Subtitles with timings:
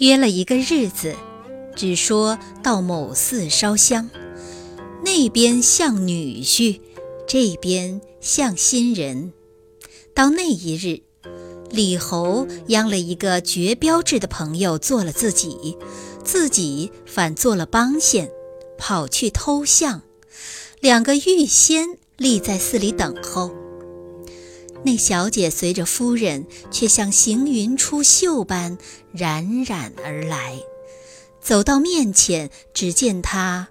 [0.00, 1.14] 约了一个日子，
[1.76, 4.08] 只说到某寺烧香，
[5.04, 6.80] 那边像女婿，
[7.28, 9.34] 这边像新人。
[10.14, 11.02] 到那一日，
[11.68, 15.76] 李侯央了一个绝标志的朋友做了自己，
[16.24, 18.30] 自己反做了帮线，
[18.78, 20.00] 跑去偷像。
[20.80, 23.50] 两个预先立在寺里等候。
[24.84, 28.78] 那小姐随着夫人，却像行云出岫般
[29.12, 30.58] 冉冉而来。
[31.40, 33.68] 走到面前，只见她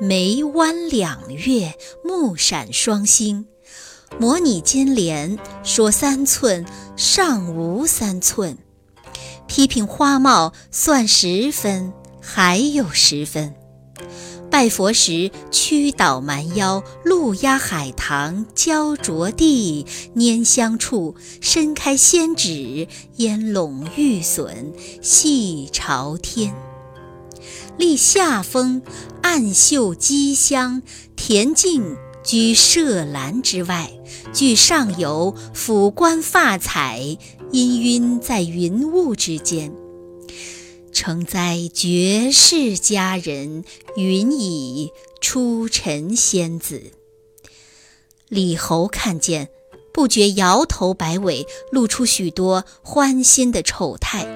[0.00, 1.74] 眉弯两月，
[2.04, 3.46] 目闪双星，
[4.18, 6.64] 模拟金莲，说三寸
[6.96, 8.56] 尚无三寸，
[9.46, 13.54] 批评花帽算十分，还有十分。
[14.50, 19.84] 拜佛时，屈倒蛮腰，路压海棠，焦着地，
[20.16, 26.54] 拈香处，伸开仙指，烟笼玉笋，细朝天。
[27.76, 28.82] 立夏风，
[29.22, 30.82] 暗嗅鸡香，
[31.16, 33.90] 恬静居舍兰之外，
[34.32, 37.18] 具上游，俯观发彩，
[37.52, 39.72] 氤氲在云雾之间。
[41.00, 43.62] 承栽绝世佳人，
[43.94, 46.90] 云以出尘仙子。
[48.28, 49.48] 李侯看见，
[49.94, 54.26] 不觉摇头摆尾，露出许多欢欣的丑态。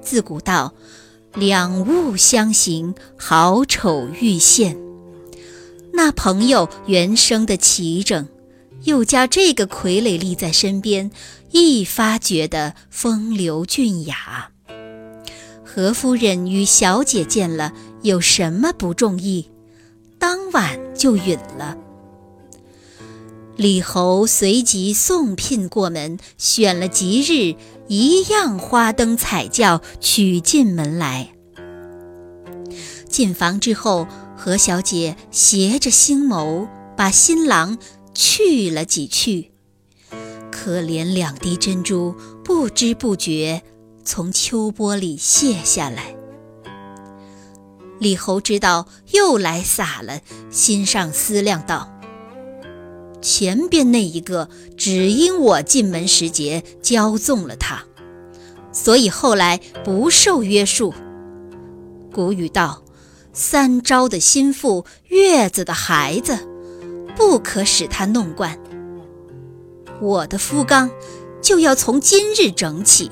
[0.00, 0.74] 自古道，
[1.34, 4.78] 两物相形，好丑愈现。
[5.92, 8.28] 那朋友原生的齐整，
[8.84, 11.10] 又加这个傀儡立在身边，
[11.50, 14.52] 一发觉得风流俊雅。
[15.78, 19.48] 何夫人与小姐见了，有什么不中意？
[20.18, 21.78] 当晚就允了。
[23.54, 27.54] 李侯随即送聘过门，选了吉日，
[27.86, 31.32] 一样花灯彩轿娶进门来。
[33.08, 36.66] 进房之后，何小姐斜着星眸，
[36.96, 37.78] 把新郎
[38.12, 39.52] 去了几去。
[40.50, 43.62] 可怜两滴珍珠，不知不觉。
[44.10, 46.16] 从秋波里卸下来，
[47.98, 51.92] 李侯知道又来撒了，心上思量道
[53.20, 54.48] ：“前边那一个
[54.78, 57.84] 只因我进门时节骄纵了他，
[58.72, 60.94] 所以后来不受约束。
[62.10, 62.82] 古语道
[63.34, 66.48] ：‘三朝的心腹，月子的孩子，
[67.14, 68.58] 不可使他弄惯。’
[70.00, 70.90] 我的夫纲
[71.42, 73.10] 就要从今日整起。”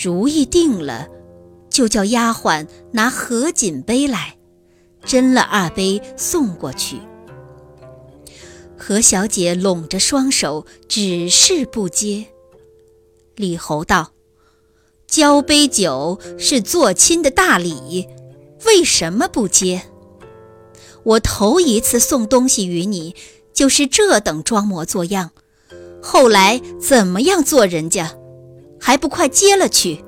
[0.00, 1.08] 主意定了，
[1.68, 4.36] 就叫丫鬟拿合锦杯来，
[5.04, 7.00] 斟了二杯送过去。
[8.76, 12.26] 何小姐拢着双手，只是不接。
[13.34, 14.12] 李侯道
[15.08, 18.06] ：“交杯酒是做亲的大礼，
[18.66, 19.82] 为什么不接？
[21.02, 23.16] 我头一次送东西与你，
[23.52, 25.32] 就是这等装模作样，
[26.00, 28.14] 后来怎么样做人家？”
[28.80, 30.04] 还不快接了去！